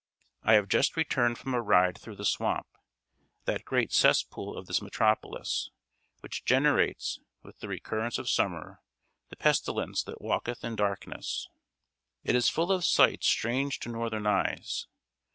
[0.41, 2.65] I have just returned from a ride through the swamp
[3.45, 5.69] that great cesspool of this metropolis,
[6.21, 8.81] which generates, with the recurrence of summer,
[9.29, 11.47] the pestilence that walketh in darkness.
[12.23, 14.87] It is full of sights strange to northern eyes.